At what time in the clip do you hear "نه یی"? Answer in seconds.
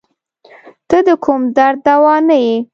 2.27-2.55